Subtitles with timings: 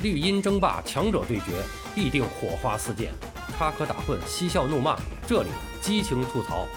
[0.00, 1.60] 绿茵争霸，强者对决，
[1.92, 3.10] 必定火花四溅，
[3.58, 5.48] 插科打诨，嬉笑怒骂，这里
[5.80, 6.68] 激情吐槽。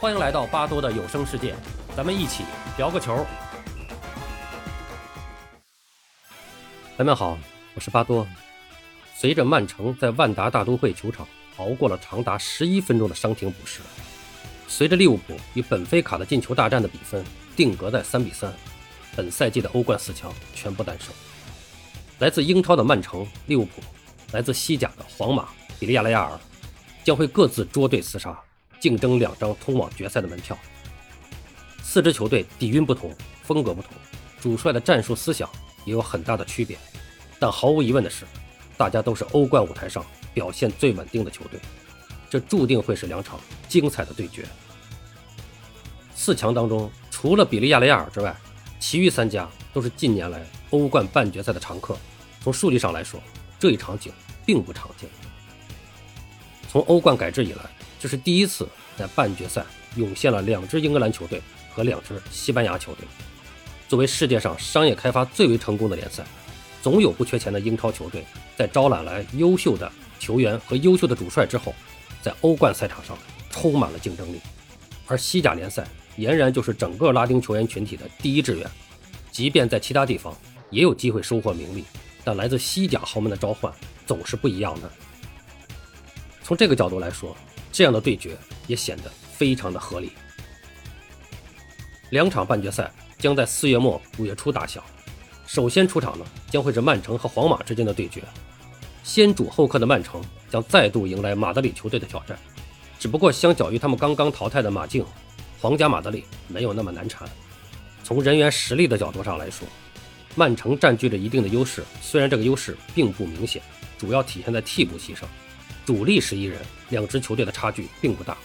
[0.00, 1.54] 欢迎来到巴多的有声世界，
[1.96, 2.42] 咱们一起
[2.76, 3.24] 聊个球。
[6.96, 7.38] 朋友们好，
[7.76, 8.26] 我是巴多。
[9.14, 11.24] 随着曼城在万达大都会球场
[11.58, 13.80] 熬过了长达十一分钟的伤停补时，
[14.66, 17.24] 随着利物浦与本菲卡的进球大战的比分
[17.54, 18.52] 定格在三比三，
[19.14, 21.14] 本赛季的欧冠四强全部诞生。
[22.18, 23.82] 来自英超的曼城、利物浦，
[24.32, 26.40] 来自西甲的皇马、比利亚雷亚尔，
[27.04, 28.34] 将会各自捉对厮杀，
[28.80, 30.56] 竞争两张通往决赛的门票。
[31.82, 33.92] 四支球队底蕴不同，风格不同，
[34.40, 35.46] 主帅的战术思想
[35.84, 36.78] 也有很大的区别。
[37.38, 38.24] 但毫无疑问的是，
[38.78, 41.60] 大家都是欧冠舞台上表现最稳定的球队，
[42.30, 44.46] 这注定会是两场精彩的对决。
[46.14, 48.34] 四强当中，除了比利亚雷亚尔之外，
[48.80, 51.96] 其余三家都是近年来欧冠半决赛的常客。
[52.46, 53.20] 从数据上来说，
[53.58, 54.12] 这一场景
[54.44, 55.10] 并不常见。
[56.70, 57.64] 从欧冠改制以来，
[57.98, 63.04] 这是第一次在半决赛涌现了两支英格兰球队和两支西班牙球队。
[63.88, 66.24] 作为世界上商业开发最为成功的联赛，
[66.80, 68.24] 总有不缺钱的英超球队
[68.56, 71.74] 在招揽来优秀的球员和优秀的主帅之后，
[72.22, 73.18] 在欧冠赛场上
[73.50, 74.38] 充满了竞争力。
[75.08, 75.84] 而西甲联赛
[76.16, 78.70] 俨然就是整个拉丁球员群体的第一志愿，
[79.32, 80.32] 即便在其他地方
[80.70, 81.84] 也有机会收获名利。
[82.26, 83.72] 但来自西甲豪门的召唤
[84.04, 84.90] 总是不一样的。
[86.42, 87.36] 从这个角度来说，
[87.70, 90.10] 这样的对决也显得非常的合理。
[92.10, 94.82] 两场半决赛将在四月末五月初打响。
[95.46, 98.24] 首先出场的将会是曼城和皇马之间的对决。
[99.04, 102.36] 先主后客的曼城将再度迎来马德里球队的挑战。
[102.98, 105.06] 只不过相较于他们刚刚淘汰的马竞，
[105.60, 107.28] 皇家马德里没有那么难缠。
[108.02, 109.64] 从人员实力的角度上来说。
[110.38, 113.62] 曼城占据着一定的优势，虽然这个优势并不明显，
[113.96, 115.26] 主要体现在替补席上，
[115.86, 116.60] 主力十一人，
[116.90, 118.36] 两支球队的差距并不大。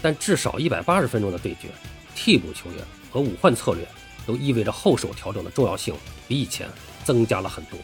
[0.00, 1.68] 但至少一百八十分钟的对决，
[2.14, 3.86] 替补球员和五换策略
[4.26, 5.94] 都意味着后手调整的重要性
[6.26, 6.66] 比以前
[7.04, 7.78] 增加了很多。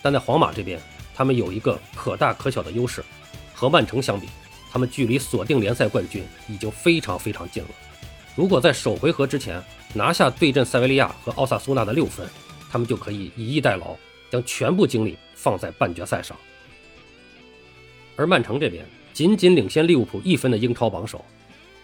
[0.00, 0.80] 但在皇马这边，
[1.12, 3.04] 他们有一个可大可小的优势，
[3.52, 4.28] 和曼城相比，
[4.70, 7.70] 他们距离锁定联赛冠军已经非常非常近了。
[8.36, 9.62] 如果在首回合之前
[9.94, 12.28] 拿下对阵塞维利亚和奥萨苏纳的六分，
[12.70, 13.96] 他们就可以以逸待劳，
[14.30, 16.36] 将全部精力放在半决赛上。
[18.14, 21.24] 而曼城这边仅仅领先利物浦一分的英超榜首，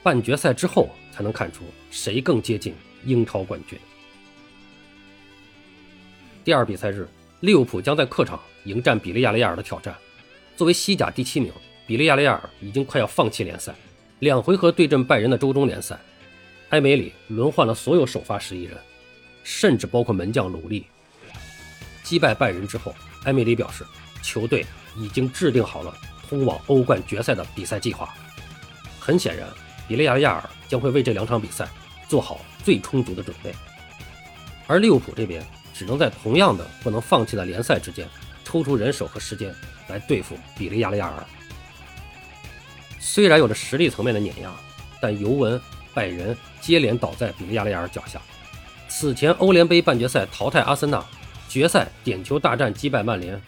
[0.03, 2.75] 半决赛之后才能看出谁更接近
[3.07, 3.79] 英超冠军。
[6.45, 7.09] 第二比赛日，
[7.41, 9.97] 利物浦将在客场迎战比利亚雷亚尔的挑战。
[10.55, 11.51] 作为西甲第七名，
[11.87, 13.75] 比利亚雷亚尔已经快要放弃联赛，
[14.19, 15.99] 两回合对阵拜仁的周中联赛。
[16.73, 18.79] 埃梅里轮换了所有首发十一人，
[19.45, 20.87] 甚至包括门将鲁利。
[22.03, 22.95] 击败拜仁之后，
[23.25, 23.85] 埃梅里表示，
[24.23, 24.65] 球队
[24.97, 25.95] 已经制定好了
[26.27, 28.15] 通往欧冠决赛的比赛计划。
[28.99, 29.47] 很显然，
[29.87, 31.69] 比利亚雷亚尔将会为这两场比赛
[32.09, 33.55] 做好最充足的准备。
[34.67, 35.45] 而利物浦这边
[35.75, 38.09] 只能在同样的不能放弃的联赛之间
[38.45, 39.55] 抽出人手和时间
[39.89, 41.27] 来对付比利亚雷亚尔。
[42.99, 44.51] 虽然有着实力层面的碾压，
[45.03, 45.61] 但尤文。
[45.95, 48.21] 拜仁接连倒在比利亚雷亚尔脚下。
[48.89, 51.05] 此前欧联杯半决赛淘汰阿森纳，
[51.49, 53.41] 决赛点球大战击败曼联，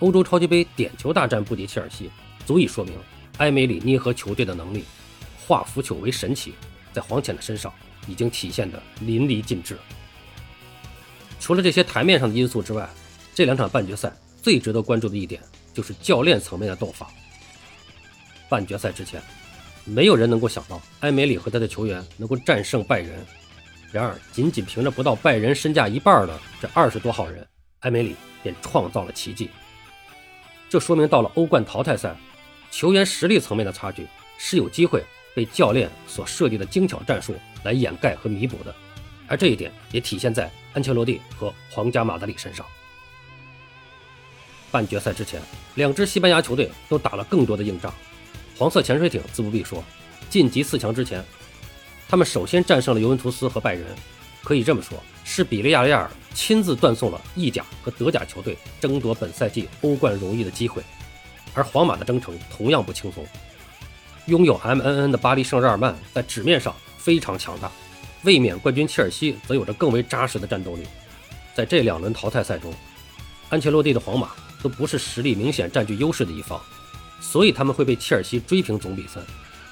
[0.00, 2.10] 欧洲超级杯点球大战不敌切尔西，
[2.44, 2.94] 足以说明
[3.38, 4.84] 埃梅里捏合球队的能力，
[5.46, 6.54] 化腐朽为神奇，
[6.92, 7.72] 在黄潜的身上
[8.08, 9.78] 已经体现的淋漓尽致。
[11.38, 12.88] 除了这些台面上的因素之外，
[13.34, 14.12] 这两场半决赛
[14.42, 15.40] 最值得关注的一点
[15.72, 17.08] 就是教练层面的斗法。
[18.48, 19.22] 半决赛之前。
[19.84, 23.24] 没有人能够想到埃梅里和他的球员能够战胜拜仁。
[23.90, 27.46] 然而，仅仅凭着不到拜仁身价一半的这二十多号人，
[27.80, 29.50] 埃梅里便创造了奇迹。
[30.70, 32.16] 这说明到了欧冠淘汰赛，
[32.70, 34.06] 球员实力层面的差距
[34.38, 35.04] 是有机会
[35.34, 38.74] 被教练所设计的精巧战术来掩盖和弥补的。
[39.28, 42.64] 而这一点也体现在安切洛蒂和皇家马德里身上。
[44.70, 45.38] 半决赛之前，
[45.74, 47.92] 两支西班牙球队都打了更多的硬仗。
[48.62, 49.82] 黄色潜水艇自不必说，
[50.30, 51.20] 晋级四强之前，
[52.08, 53.84] 他们首先战胜了尤文图斯和拜仁，
[54.40, 60.80] 可以这么说，是比利亚雷尔亲自断送了意甲和德甲球队争夺本赛季欧冠荣誉的机会。
[61.54, 63.26] 而皇马的征程同样不轻松，
[64.26, 67.68] 拥有 MNN 的巴黎圣日耳曼在纸面上非常强大，
[68.22, 70.86] 卫冕冠军切尔西则有着更为扎实的战斗力。
[71.52, 72.72] 在这两轮淘汰赛中，
[73.48, 74.30] 安切洛蒂的皇马
[74.62, 76.62] 都不是实力明显占据优势的一方。
[77.22, 79.24] 所以他们会被切尔西追平总比分，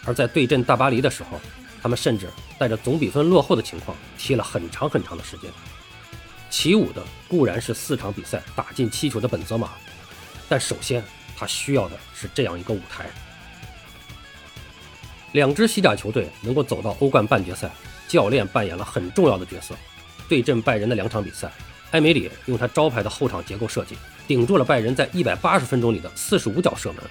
[0.06, 1.38] 而在对阵大巴黎的时候，
[1.82, 5.50] 他们甚至带着总比分落后的情况踢了很长很长的时间。
[6.48, 9.70] 起舞的固然是四场比赛打进七球的本泽马，
[10.48, 11.04] 但首先
[11.36, 13.10] 他需要的是这样一个舞台。
[15.32, 17.70] 两支西甲球队能够走到欧冠半决赛，
[18.08, 19.74] 教练扮演了很重要的角色。
[20.28, 21.52] 对阵拜仁的两场比赛，
[21.90, 27.02] 埃梅里用他招牌的后场结构设计，顶住了拜仁在一百八十分钟里的四十五脚射门，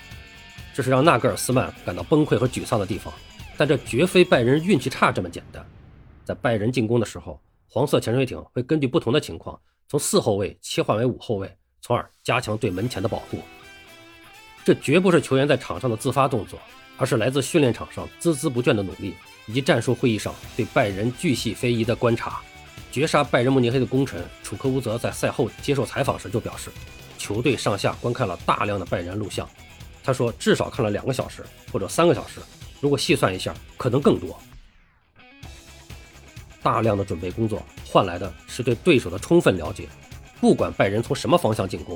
[0.73, 3.13] 这是让纳格尔斯曼感到崩溃和沮丧的地方。
[3.57, 5.65] 但这绝非拜仁运气差这么简单。
[6.23, 13.39] 在拜仁进攻的时候，黄色潜水艇会根据不同的情况，从四后卫切换为五后卫，从而加强对门前的保护。
[14.63, 16.59] 这绝不是球员在场上的自发动作。
[17.01, 19.13] 而是来自训练场上孜孜不倦的努力，
[19.45, 22.41] 以及战术会议上对拜仁巨细非遗的观察。
[22.91, 26.69] 绝杀拜仁慕尼黑的功臣楚科乌泽在赛后接受采访时就表示，
[27.17, 29.47] 球队上下观看了大量的拜仁录像。
[30.09, 32.39] 他说，至少看了两个小时或者三个小时，
[32.81, 34.35] 如果细算一下，可能更多。
[36.63, 39.87] 大量的准备工作换来的是对对手的充分了解，
[40.41, 41.95] 不管拜仁从什么方向进攻，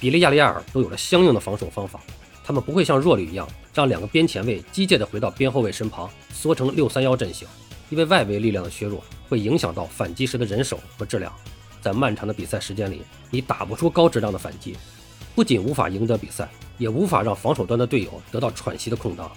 [0.00, 2.00] 比利亚雷亚尔都有了相应的防守方法。
[2.42, 7.46] 他们不会像弱旅一样，让两个边前卫机械地回到边后卫身旁，缩成六三幺阵型，
[7.88, 11.32] 因为外围力量的削弱会影响到反击时的人手和质量。
[11.80, 14.76] 在漫长的比赛时间里，你打不出高质量的反击，
[15.36, 16.48] 不仅无法赢得比赛，
[16.80, 19.30] 也无法让防守端的队友得到喘息的空档。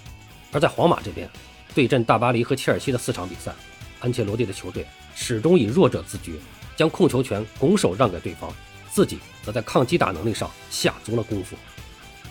[0.51, 1.30] 而在皇马这边，
[1.75, 3.54] 对阵大巴黎和切尔西的四场比赛，
[4.00, 6.40] 安切罗蒂的球队始终以弱者自居，
[6.75, 8.50] 将控球权拱手让给对方，
[8.90, 11.57] 自己则在抗击打能力上下足了功夫。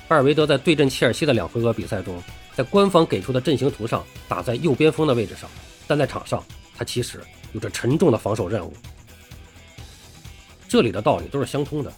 [0.08, 2.22] 巴尔维德在对阵切尔西的两回合比赛中，
[2.54, 5.48] 在官方给出的阵型图上打在右边锋的位置上，
[5.86, 6.42] 但在场上
[6.74, 7.20] 他其实
[7.52, 8.72] 有着沉重的防守任务。
[10.68, 11.92] 这里的道理都是相通的。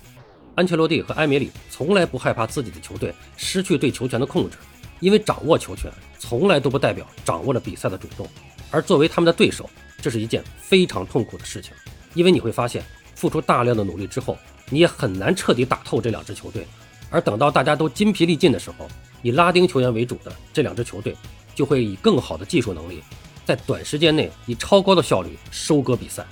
[0.56, 4.56] 安切洛蒂和埃梅里从来不害怕自己的球队失去对球权的控制，
[5.01, 8.29] 因为掌握球权从来都不代表掌握了比赛的主动。
[8.71, 9.69] 而作为他们的对手，
[10.01, 11.73] 这是一件非常痛苦的事情，
[12.15, 12.85] 因为你会发现，
[13.15, 14.39] 付出大量的努力之后，
[14.71, 16.67] 你也很难彻底打透这两支球队。
[17.11, 18.89] 而等到大家都筋疲力尽的时候，
[19.23, 21.17] 以拉丁球员为主的这两支球队
[21.55, 23.03] 就会以更好的技术能力，
[23.45, 26.25] 在短时间内以超高的效率收割比赛。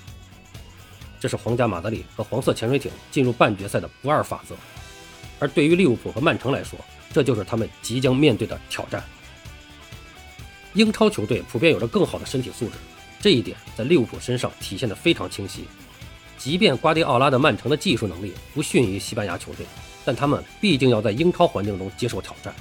[1.23, 4.57] 这是皇家马德里和黄色潜水艇进入半决赛的不二法则。
[5.39, 6.77] 而对于利物浦和曼城来说，
[7.13, 9.05] 这就是他们即将面对的挑战。
[10.75, 12.73] 英超球队普遍有着更好的身体素质，
[13.21, 15.65] 这一点在利物浦身上体现得非常清晰。
[16.37, 19.65] 即便瓜迪奥拉的曼城的技术能力不逊于西班牙球队。
[20.05, 22.53] 但他们毕竟要在英超环境中接受挑战，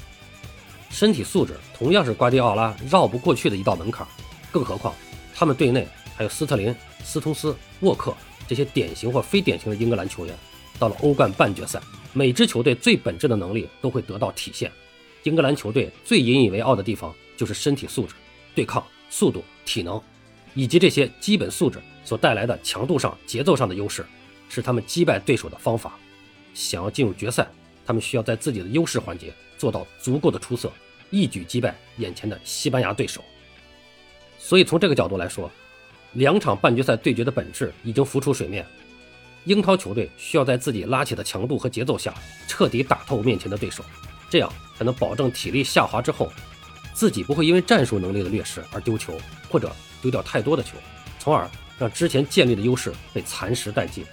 [0.92, 4.06] 身体素质同样是瓜迪奥拉绕不过去的一道门槛。
[4.52, 4.94] 更何况，
[5.34, 8.16] 他们队内还有斯特林、斯通斯、沃克
[8.52, 10.36] 这些典型或非典型的英格兰球员。
[10.78, 11.82] 到了欧冠半决赛，
[12.12, 14.70] 每支球队最本质的能力都会得到体现。
[15.24, 18.14] 英格兰球队最引以为傲的地方就是身体素质、
[18.54, 20.02] 对抗、速度、体能，
[20.54, 24.06] 以及这些基本素质所带来的强度上、节奏上的优势，
[24.50, 25.98] 是他们击败对手的方法。
[26.54, 27.48] 想要进入决赛，
[27.86, 30.70] 他们需要在自己的优势环节做到足够的出色，
[31.10, 33.24] 一举击败眼前的西班牙对手。
[34.38, 35.50] 所以从这个角度来说，
[36.14, 38.66] 两场半决赛对决的本质已经浮出水面。
[39.46, 42.14] 英超球队需要在自己拉起的强度和节奏下，
[42.48, 43.84] 彻底打透面前的对手，
[44.30, 46.32] 这样才能保证体力下滑之后，
[46.94, 49.18] 自己不会因为战术能力的劣势而丢球，
[49.50, 50.78] 或者丢掉太多的球，
[51.18, 51.50] 从而
[51.80, 54.06] 让之前建立的优势被蚕食殆尽。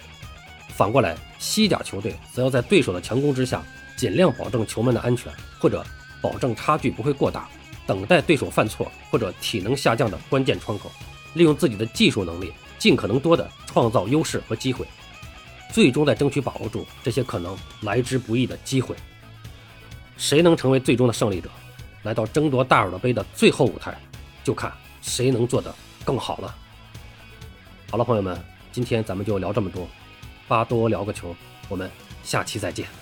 [0.69, 3.63] 反过来，西甲球队则要在对手的强攻之下，
[3.95, 5.85] 尽量保证球门的安全，或者
[6.21, 7.47] 保证差距不会过大，
[7.85, 10.91] 等待对手犯错或者体能下降的关键窗口，
[11.39, 14.85] 利用自己的技术能力，尽可能多的创造优势和机会，
[15.71, 18.93] 最终再争取把握住这些可能来之不易的机会。
[20.17, 21.49] 谁能成为最终的胜利者，
[22.03, 23.97] 来到争夺大耳朵杯的最后舞台，
[24.43, 24.69] 就看
[25.01, 26.53] 谁能做得更好了。
[27.89, 28.37] 好了，朋友们，
[28.73, 29.87] 今天咱们就聊这么多。
[30.49, 31.33] 巴多聊个球，
[31.69, 31.89] 我们
[32.21, 32.98] 下期再见。